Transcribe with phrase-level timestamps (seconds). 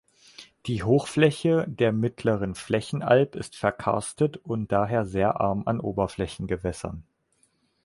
[0.65, 7.03] Die Hochfläche der Mittleren Flächenalb ist verkarstet und daher sehr arm an Oberflächengewässern.